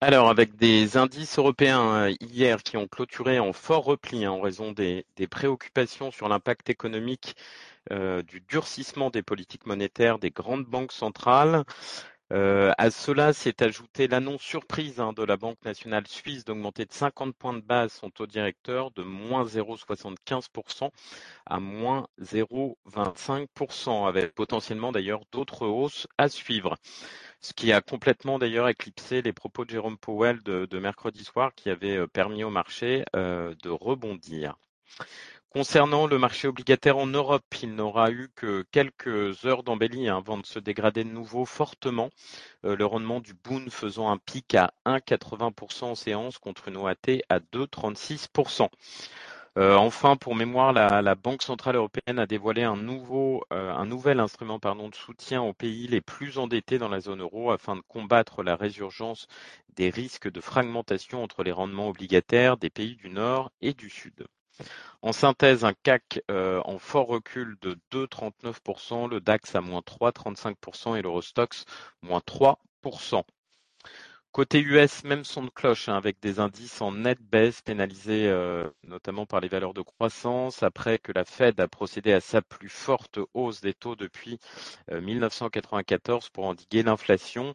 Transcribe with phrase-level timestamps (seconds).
[0.00, 4.70] Alors, avec des indices européens hier qui ont clôturé en fort repli hein, en raison
[4.70, 7.34] des, préoccupations sur l'impact économique
[7.90, 11.64] euh, du durcissement des politiques monétaires des grandes banques centrales.
[12.32, 16.92] Euh, à cela s'est ajouté l'annonce surprise hein, de la Banque nationale suisse d'augmenter de
[16.92, 20.90] 50 points de base son taux directeur de moins 0,75%
[21.46, 26.76] à moins 0,25%, avec potentiellement d'ailleurs d'autres hausses à suivre.
[27.40, 31.70] Ce qui a complètement d'ailleurs éclipsé les propos de Jérôme Powell de, mercredi soir qui
[31.70, 34.56] avaient euh, permis au marché euh, de rebondir.
[35.50, 40.36] Concernant le marché obligataire en Europe, il n'aura eu que quelques heures d'embellie hein, avant
[40.36, 42.10] de se dégrader de nouveau fortement,
[42.64, 47.22] euh, le rendement du Bund faisant un pic à 1,80% en séance contre une OAT
[47.28, 48.68] à 2,36%.
[49.58, 54.20] Euh, enfin, pour mémoire, la, Banque centrale européenne a dévoilé un, nouveau, euh, un nouvel
[54.20, 58.44] instrument de soutien aux pays les plus endettés dans la zone euro afin de combattre
[58.44, 59.26] la résurgence
[59.74, 64.28] des risques de fragmentation entre les rendements obligataires des pays du Nord et du Sud.
[65.02, 70.96] En synthèse, un CAC euh, en fort recul de 2,39%, le DAX à moins 3,35%
[70.96, 71.64] et l'Eurostox
[72.02, 73.24] moins 3%.
[74.32, 78.68] Côté US, même son de cloche, hein, avec des indices en nette baisse pénalisés euh,
[78.84, 82.68] notamment par les valeurs de croissance, après que la Fed a procédé à sa plus
[82.68, 84.38] forte hausse des taux depuis
[84.92, 87.54] euh, 1994 pour endiguer l'inflation,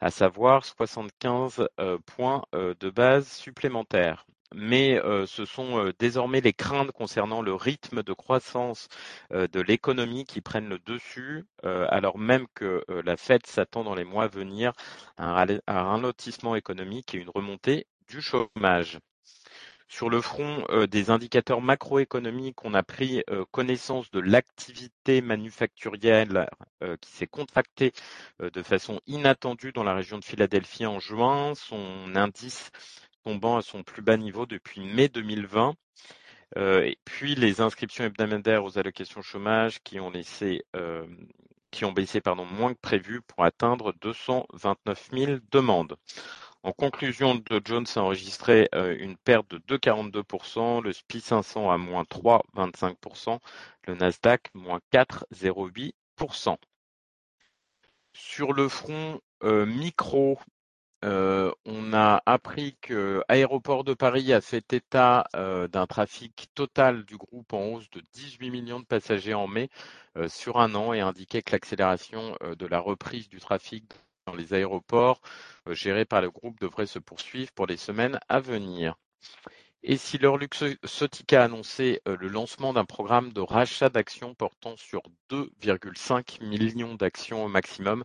[0.00, 6.40] à savoir 75 euh, points euh, de base supplémentaires mais euh, ce sont euh, désormais
[6.40, 8.88] les craintes concernant le rythme de croissance
[9.32, 14.04] euh, de l'économie qui prennent le dessus, alors même que la Fed s'attend dans les
[14.04, 14.72] mois à venir
[15.16, 15.30] à
[15.66, 18.98] un ralentissement économique et une remontée du chômage.
[19.88, 26.26] Sur le front des indicateurs macroéconomiques, on a pris connaissance de l'activité manufacturière
[27.00, 27.92] qui s'est contractée
[28.40, 31.54] de façon inattendue dans la région de Philadelphie en juin.
[31.54, 32.70] Son indice
[33.24, 35.74] tombant à son plus bas niveau depuis mai 2020.
[36.56, 41.06] Euh, et puis les inscriptions hebdomadaires aux allocations chômage qui ont laissé euh,
[41.70, 45.96] qui ont baissé pardon, moins que prévu pour atteindre 229 000 demandes.
[46.62, 51.76] En conclusion, Dow Jones a enregistré euh, une perte de 2,42%, le SPI 500 à
[51.76, 53.38] moins 3,25%,
[53.88, 56.56] le Nasdaq moins 4,08%.
[58.14, 60.38] Sur le front micro,
[61.04, 67.04] euh, on a appris que Aéroport de Paris a fait état euh, d'un trafic total
[67.04, 69.68] du groupe en hausse de 18 millions de passagers en mai
[70.16, 73.84] euh, sur un an et indiqué que l'accélération de la reprise du trafic
[74.26, 75.20] dans les aéroports
[75.70, 78.96] gérés par le groupe devrait se poursuivre pour les semaines à venir.
[79.82, 86.42] Et si Luxotica a annoncé le lancement d'un programme de rachat d'actions portant sur 2,5
[86.42, 88.04] millions d'actions au maximum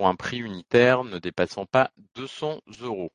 [0.00, 3.12] pour un prix unitaire ne dépassant pas 200 euros.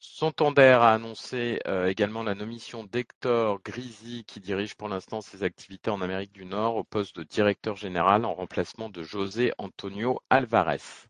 [0.00, 5.90] Santander a annoncé euh, également la nomination d'Hector Grisi, qui dirige pour l'instant ses activités
[5.90, 11.09] en Amérique du Nord, au poste de directeur général en remplacement de José Antonio Alvarez.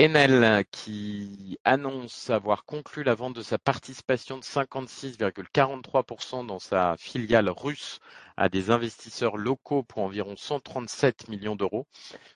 [0.00, 7.48] Enel qui annonce avoir conclu la vente de sa participation de 56,43% dans sa filiale
[7.50, 7.98] russe
[8.36, 11.88] à des investisseurs locaux pour environ 137 millions d'euros.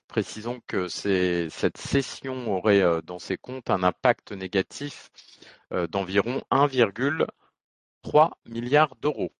[0.09, 5.09] Précisons que cette cession aurait euh, dans ses comptes un impact négatif
[5.71, 9.31] euh, d'environ 1,3 milliard d'euros.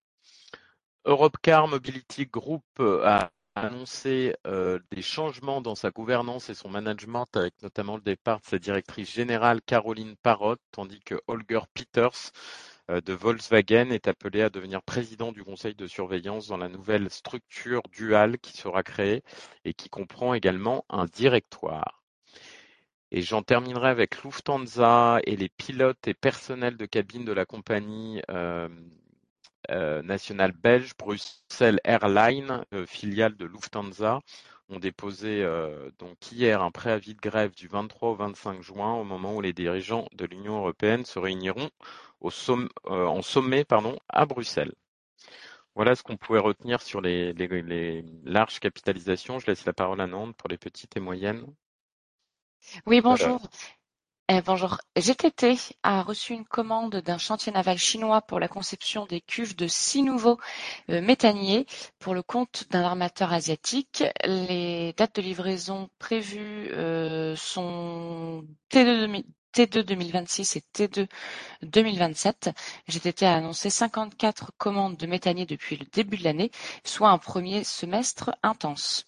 [1.04, 7.54] Europcar Mobility Group a annoncé euh, des changements dans sa gouvernance et son management, avec
[7.62, 12.32] notamment le départ de sa directrice générale Caroline Parrot, tandis que Holger Peters
[12.90, 17.10] euh, de Volkswagen est appelé à devenir président du conseil de surveillance dans la nouvelle
[17.10, 19.24] structure duale qui sera créée
[19.66, 22.04] et qui comprend également un directoire.
[23.12, 28.22] Et j'en terminerai avec Lufthansa et les pilotes et personnels de cabine de la compagnie
[28.32, 28.68] euh,
[29.72, 34.22] euh, nationale belge, Bruxelles Airlines, euh, filiale de Lufthansa,
[34.70, 39.04] ont déposé euh, donc hier un préavis de grève du 23 au 25 juin, au
[39.04, 41.70] moment où les dirigeants de l'Union européenne se réuniront
[42.22, 42.30] au
[42.86, 44.74] en sommet pardon, à Bruxelles.
[45.76, 49.40] Voilà ce qu'on pouvait retenir sur les, les, larges capitalisations.
[49.40, 51.46] Je laisse la parole à Nantes pour les petites et moyennes.
[52.86, 53.40] Oui, bonjour.
[53.40, 53.50] Bonjour.
[54.96, 59.68] GTT a reçu une commande d'un chantier naval chinois pour la conception des cuves de
[59.68, 60.40] six nouveaux
[60.90, 61.66] euh, méthaniers
[62.00, 64.04] pour le compte d'un armateur asiatique.
[64.26, 71.08] Les dates de livraison prévues euh, sont T2, T2 2026 et T2
[71.62, 72.50] 2027.
[72.88, 76.52] GTT a annoncé 54 commandes de méthaniers depuis le début de l'année,
[76.84, 79.06] soit un premier semestre intense.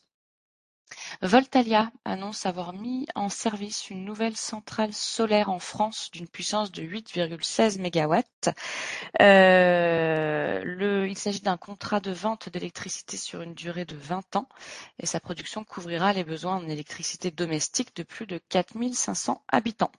[1.22, 6.84] Voltalia annonce avoir mis en service une nouvelle centrale solaire en France d'une puissance de
[6.84, 8.22] 8,16 MW.
[9.22, 14.50] Euh, il s'agit d'un contrat de vente d'électricité sur une durée de 20 ans
[15.00, 19.92] et sa production couvrira les besoins en électricité domestique de plus de 4500 habitants.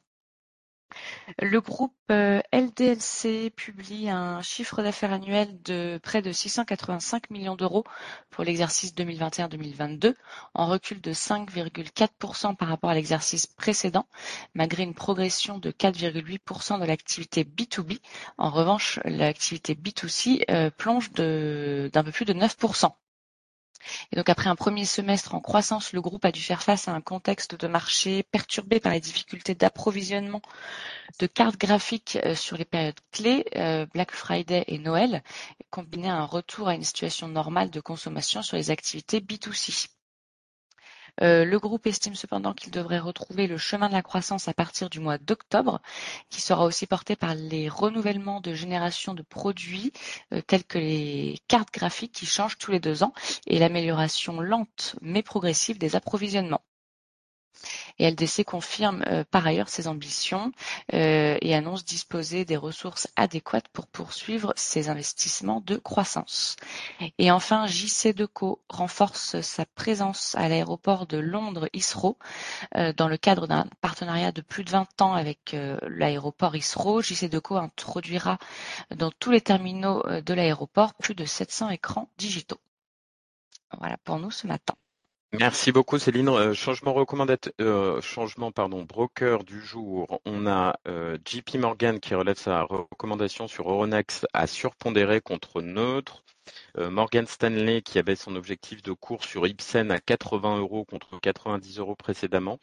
[1.38, 7.84] Le groupe euh, LDLC publie un chiffre d'affaires annuel de près de 685 millions d'euros
[8.30, 10.14] pour l'exercice 2021-2022,
[10.54, 14.06] en recul de 5,4% par rapport à l'exercice précédent,
[14.54, 18.00] malgré une progression de 4,8% de l'activité B2B.
[18.38, 22.92] En revanche, l'activité B2C euh, plonge d'un peu plus de 9%.
[24.12, 26.92] Et donc après un premier semestre en croissance, le groupe a dû faire face à
[26.92, 30.42] un contexte de marché perturbé par les difficultés d'approvisionnement
[31.18, 35.22] de cartes graphiques euh, sur les périodes clés, euh, Black Friday et Noël,
[35.70, 39.88] combiné à un retour à une situation normale de consommation sur les activités B2C.
[41.22, 44.90] Euh, le groupe estime cependant qu'il devrait retrouver le chemin de la croissance à partir
[44.90, 45.80] du mois d'octobre,
[46.30, 49.92] qui sera aussi porté par les renouvellements de génération de produits
[50.32, 53.12] euh, tels que les cartes graphiques qui changent tous les deux ans
[53.46, 56.62] et l'amélioration lente mais progressive des approvisionnements.
[57.98, 60.52] Et LDC confirme euh, par ailleurs ses ambitions
[60.92, 66.56] et annonce disposer des ressources adéquates pour poursuivre ses investissements de croissance.
[67.18, 72.18] Et enfin, JC Deco renforce sa présence à l'aéroport de Londres Heathrow
[72.76, 75.56] euh, dans le cadre d'un partenariat de plus de 20 ans avec
[75.88, 77.02] l'aéroport Heathrow.
[77.02, 78.38] JC Deco introduira
[78.94, 82.60] dans tous les terminaux de l'aéroport plus de 700 écrans digitaux.
[83.78, 84.74] Voilà pour nous ce matin.
[85.32, 86.28] Merci beaucoup Céline.
[86.28, 90.20] Euh, changement recommandateur, euh, changement pardon, broker du jour.
[90.24, 96.22] On a euh, JP Morgan qui relève sa recommandation sur Euronext à surpondérer contre neutre.
[96.76, 101.78] Morgan Stanley qui abaisse son objectif de cours sur Ipsen à 80 euros contre 90
[101.78, 102.58] euros précédemment.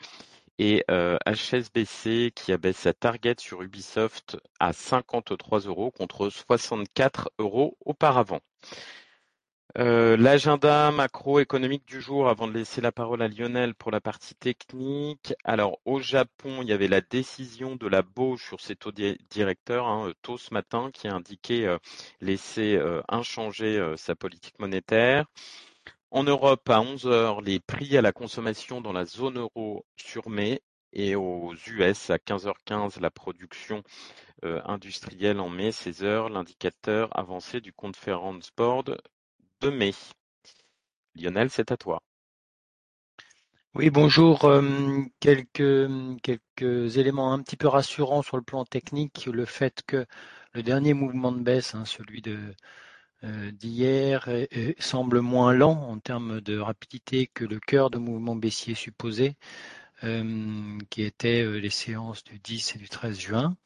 [0.60, 8.40] Et HSBC qui abaisse sa target sur Ubisoft à 53 euros contre 64 euros auparavant.
[9.80, 14.36] Euh, l'agenda macroéconomique du jour, avant de laisser la parole à Lionel pour la partie
[14.36, 15.34] technique.
[15.44, 19.88] Alors, au Japon, il y avait la décision de la BO sur ses taux directeurs,
[19.88, 21.80] hein, euh, tôt ce matin, qui a indiqué euh,
[22.22, 22.80] laisser
[23.10, 25.26] inchangé sa politique monétaire.
[26.12, 30.30] En Europe, à 11 heures, les prix à la consommation dans la zone euro sur
[30.30, 30.62] mai
[30.92, 33.84] et aux US à 15h15, la production
[34.44, 39.00] industrielle en mai, 16 heures, l'indicateur avancé du Conference Board
[39.72, 39.94] mai.
[41.16, 42.02] Lionel, c'est à toi.
[43.76, 44.46] Oui, bonjour.
[44.46, 45.90] Euh, quelques,
[46.98, 49.26] éléments un petit peu rassurants sur le plan technique.
[49.26, 50.06] Le fait que
[50.54, 52.22] le dernier mouvement de baisse, hein, celui
[53.24, 54.30] euh, d'hier,
[54.80, 59.38] semble moins lent en termes de rapidité que le cœur de mouvement baissier supposé,
[60.04, 63.58] euh, qui était les séances du 10 et du 13 juin.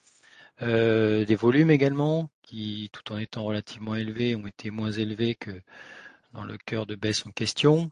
[0.62, 5.62] des volumes également, qui, tout en étant relativement élevés, ont été moins élevés que
[6.34, 7.92] dans le cœur de baisse en question.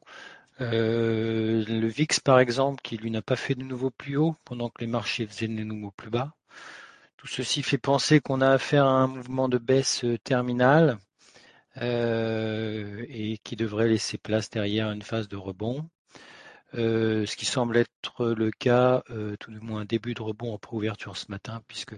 [0.62, 4.70] Euh, le VIX, par exemple, qui lui n'a pas fait de nouveau plus haut pendant
[4.70, 6.34] que les marchés faisaient de nouveaux plus bas.
[7.18, 11.00] Tout ceci fait penser qu'on a affaire à un mouvement de baisse terminal
[11.78, 15.90] euh, et qui devrait laisser place derrière une phase de rebond.
[16.76, 19.04] Euh, ce qui semble être le cas,
[19.40, 21.96] tout du moins un début de rebond en préouverture ce matin, puisque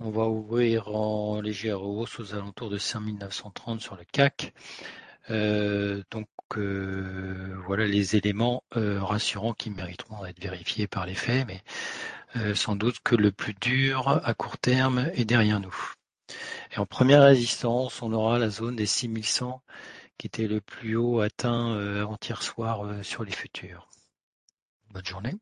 [0.00, 4.52] on va ouvrir en légère hausse aux alentours de 5930 sur le CAC.
[5.30, 11.46] Euh, donc euh, voilà les éléments euh, rassurants qui mériteront d'être vérifiés par les faits,
[11.46, 11.62] mais
[12.54, 15.74] sans doute que le plus dur à court terme est derrière nous.
[16.72, 19.62] Et en première résistance, on aura la zone des 6100
[20.18, 23.88] qui était le plus haut atteint avant-hier soir sur les futurs.
[24.90, 25.34] Bonne journée.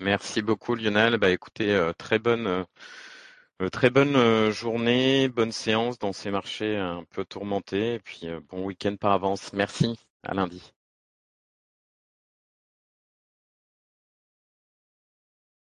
[0.00, 1.18] Merci beaucoup Lionel.
[1.18, 2.66] Bah écoutez, très bonne
[3.68, 8.40] très bonne euh, journée, bonne séance dans ces marchés un peu tourmentés et puis euh,
[8.48, 9.52] bon week-end par avance.
[9.52, 10.72] Merci, à lundi.